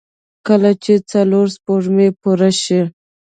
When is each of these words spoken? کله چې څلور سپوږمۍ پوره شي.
کله 0.47 0.71
چې 0.83 0.93
څلور 1.11 1.45
سپوږمۍ 1.55 2.09
پوره 2.21 2.49
شي. 2.61 2.81